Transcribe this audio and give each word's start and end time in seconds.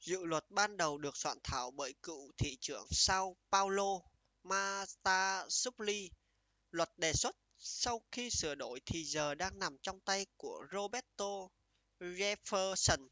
dự 0.00 0.24
luật 0.24 0.44
ban 0.50 0.76
đầu 0.76 0.98
được 0.98 1.16
soạn 1.16 1.38
thảo 1.44 1.70
bởi 1.70 1.94
cựu 2.02 2.32
thị 2.38 2.56
trưởng 2.60 2.86
sao 2.90 3.36
paolo 3.52 3.98
marta 4.42 5.46
suplicy 5.48 6.10
luật 6.70 6.88
đề 6.98 7.12
xuất 7.12 7.36
sau 7.58 8.00
khi 8.12 8.30
sửa 8.30 8.54
đổi 8.54 8.80
thì 8.86 9.04
giờ 9.04 9.34
đang 9.34 9.58
nằm 9.58 9.76
trong 9.82 10.00
tay 10.00 10.26
của 10.36 10.66
roberto 10.72 11.48
jefferson 12.00 13.06